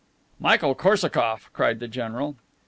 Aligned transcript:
"Michael 0.39 0.73
Korsakoff!" 0.73 1.53
cried 1.53 1.79
the 1.79 1.87
general. 1.87 2.35